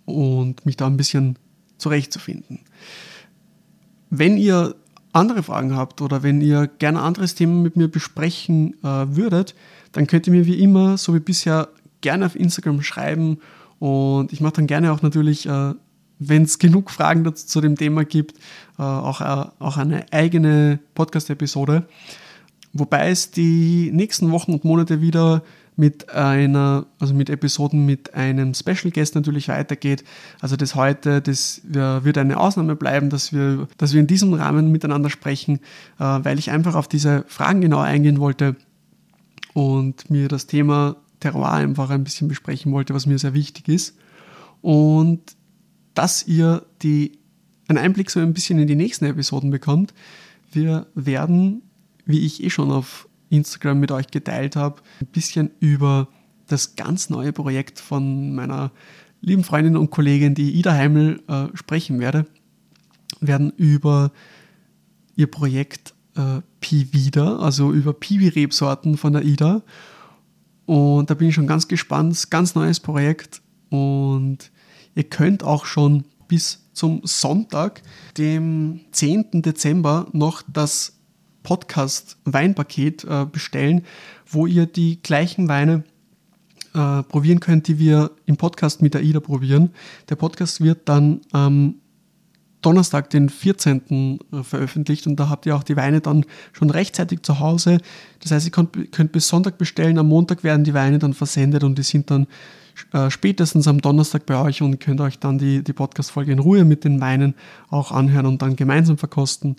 [0.06, 1.38] und mich da ein bisschen
[1.78, 2.60] zurechtzufinden.
[4.10, 4.76] Wenn ihr
[5.12, 9.54] andere Fragen habt oder wenn ihr gerne anderes Thema mit mir besprechen äh, würdet,
[9.92, 11.70] dann könnt ihr mir wie immer, so wie bisher,
[12.02, 13.40] gerne auf Instagram schreiben
[13.80, 15.74] und ich mache dann gerne auch natürlich, äh,
[16.20, 18.38] wenn es genug Fragen dazu, zu dem Thema gibt,
[18.80, 21.88] äh, auch, äh, auch eine eigene Podcast-Episode.
[22.74, 25.44] Wobei es die nächsten Wochen und Monate wieder
[25.76, 30.04] mit einer, also mit Episoden mit einem Special Guest natürlich weitergeht.
[30.42, 34.72] Also das heute, das wird eine Ausnahme bleiben, dass wir, dass wir in diesem Rahmen
[34.72, 35.60] miteinander sprechen,
[36.00, 38.56] äh, weil ich einfach auf diese Fragen genau eingehen wollte
[39.54, 43.98] und mir das Thema Terroir einfach ein bisschen besprechen wollte, was mir sehr wichtig ist.
[44.62, 45.36] Und
[45.94, 47.20] dass ihr die,
[47.68, 49.94] einen Einblick so ein bisschen in die nächsten Episoden bekommt.
[50.52, 51.64] Wir werden,
[52.06, 56.08] wie ich eh schon auf Instagram mit euch geteilt habe, ein bisschen über
[56.48, 58.72] das ganz neue Projekt von meiner
[59.22, 62.26] lieben Freundin und Kollegin, die Ida Heimel, äh, sprechen werde.
[63.20, 64.12] Wir werden über
[65.16, 69.64] ihr Projekt äh, Pivida, also über Piwi-Rebsorten von der Ida.
[70.68, 72.30] Und da bin ich schon ganz gespannt.
[72.30, 73.42] Ganz neues Projekt.
[73.70, 74.52] Und
[74.94, 77.82] ihr könnt auch schon bis zum Sonntag,
[78.18, 79.42] dem 10.
[79.42, 80.98] Dezember, noch das
[81.42, 83.84] Podcast Weinpaket äh, bestellen,
[84.28, 85.86] wo ihr die gleichen Weine
[86.74, 89.72] äh, probieren könnt, die wir im Podcast mit AIDA probieren.
[90.10, 91.76] Der Podcast wird dann am
[92.62, 94.20] Donnerstag, den 14.
[94.32, 97.80] Äh, veröffentlicht und da habt ihr auch die Weine dann schon rechtzeitig zu Hause.
[98.22, 101.64] Das heißt, ihr könnt, könnt bis Sonntag bestellen, am Montag werden die Weine dann versendet
[101.64, 102.28] und die sind dann
[102.94, 106.66] äh, spätestens am Donnerstag bei euch und könnt euch dann die, die Podcast-Folge in Ruhe
[106.66, 107.36] mit den Weinen
[107.70, 109.56] auch anhören und dann gemeinsam verkosten.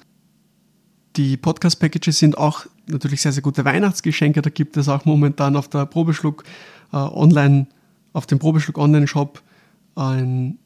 [1.16, 4.42] Die Podcast-Packages sind auch natürlich sehr, sehr gute Weihnachtsgeschenke.
[4.42, 6.44] Da gibt es auch momentan auf der Probeschluck
[6.92, 7.66] äh, online,
[8.12, 9.42] auf dem Probeschluck Online-Shop
[9.96, 10.58] ein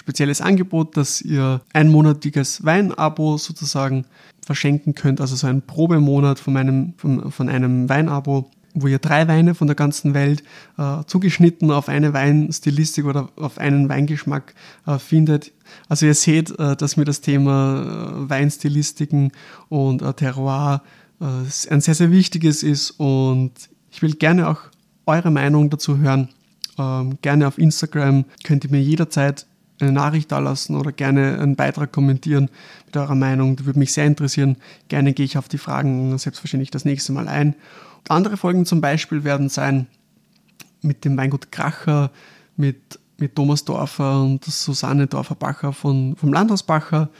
[0.00, 4.06] spezielles Angebot, dass ihr einmonatiges Weinabo sozusagen
[4.44, 9.26] verschenken könnt, also so ein Probemonat von, meinem, von, von einem Weinabo wo ihr drei
[9.26, 10.44] Weine von der ganzen Welt
[10.78, 14.54] äh, zugeschnitten auf eine Weinstilistik oder auf einen Weingeschmack
[14.86, 15.50] äh, findet.
[15.88, 19.32] Also ihr seht, äh, dass mir das Thema äh, Weinstilistiken
[19.68, 20.82] und äh, Terroir
[21.20, 23.50] äh, ein sehr, sehr wichtiges ist und
[23.90, 24.60] ich will gerne auch
[25.04, 26.28] eure Meinung dazu hören.
[26.78, 29.46] Ähm, gerne auf Instagram könnt ihr mir jederzeit
[29.82, 32.48] eine Nachricht da lassen oder gerne einen Beitrag kommentieren
[32.86, 33.56] mit eurer Meinung.
[33.56, 34.56] Das würde mich sehr interessieren.
[34.88, 37.54] Gerne gehe ich auf die Fragen selbstverständlich das nächste Mal ein.
[38.08, 39.86] Andere Folgen zum Beispiel werden sein
[40.82, 42.10] mit dem Weingut Kracher,
[42.56, 47.10] mit, mit Thomas Dorfer und Susanne Dorfer-Bacher vom Landhaus Bacher,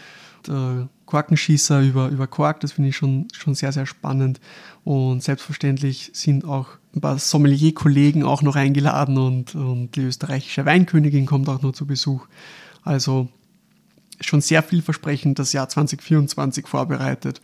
[0.46, 4.40] der Korkenschießer über, über Kork, das finde ich schon, schon sehr, sehr spannend.
[4.84, 11.26] Und selbstverständlich sind auch ein paar Sommelier-Kollegen auch noch eingeladen und, und die österreichische Weinkönigin
[11.26, 12.26] kommt auch noch zu Besuch.
[12.82, 13.28] Also
[14.20, 17.40] schon sehr vielversprechend das Jahr 2024 vorbereitet.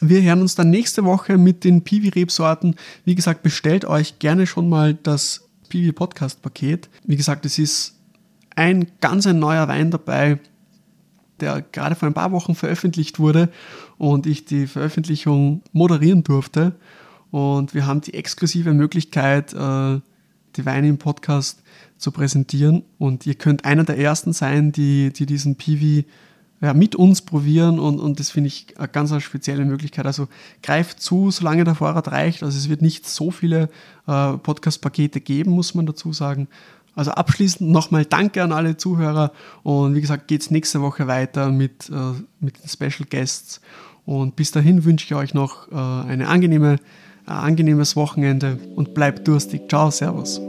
[0.00, 2.76] Wir hören uns dann nächste Woche mit den Piwi-Rebsorten.
[3.04, 6.88] Wie gesagt, bestellt euch gerne schon mal das Piwi-Podcast-Paket.
[7.04, 7.96] Wie gesagt, es ist
[8.56, 10.40] ein ganz ein neuer Wein dabei,
[11.40, 13.48] der gerade vor ein paar Wochen veröffentlicht wurde
[13.96, 16.72] und ich die Veröffentlichung moderieren durfte.
[17.30, 20.00] Und wir haben die exklusive Möglichkeit, äh,
[20.56, 21.62] die Weine im Podcast
[21.98, 22.84] zu präsentieren.
[22.98, 26.06] Und ihr könnt einer der ersten sein, die, die diesen Piwi
[26.60, 30.06] ja, mit uns probieren und, und das finde ich eine ganz eine spezielle Möglichkeit.
[30.06, 30.26] Also
[30.62, 32.42] greift zu, solange der Vorrat reicht.
[32.42, 33.68] Also es wird nicht so viele
[34.08, 36.48] äh, Podcast-Pakete geben, muss man dazu sagen.
[36.98, 39.30] Also abschließend nochmal Danke an alle Zuhörer
[39.62, 43.60] und wie gesagt geht es nächste Woche weiter mit, äh, mit den Special Guests
[44.04, 46.78] und bis dahin wünsche ich euch noch äh, eine angenehme,
[47.24, 49.68] ein angenehmes Wochenende und bleibt durstig.
[49.68, 50.40] Ciao, Servus.